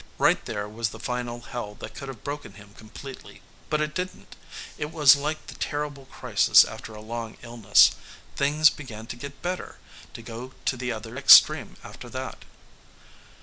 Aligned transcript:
Right 0.17 0.43
there 0.45 0.67
was 0.67 0.89
the 0.89 0.99
final 0.99 1.41
hell 1.41 1.75
that 1.75 1.93
could 1.93 2.07
have 2.07 2.23
broken 2.23 2.53
him 2.53 2.73
completely. 2.75 3.43
But 3.69 3.81
it 3.81 3.93
didn't. 3.93 4.35
It 4.79 4.89
was 4.91 5.15
like 5.15 5.45
the 5.45 5.53
terrible 5.53 6.05
crisis 6.05 6.65
after 6.65 6.95
a 6.95 7.01
long 7.01 7.37
illness. 7.43 7.91
Things 8.35 8.71
began 8.71 9.05
to 9.05 9.15
get 9.15 9.43
better, 9.43 9.77
to 10.15 10.21
go 10.23 10.53
to 10.65 10.75
the 10.75 10.91
other 10.91 11.17
extreme 11.17 11.75
after 11.83 12.09
that. 12.09 12.45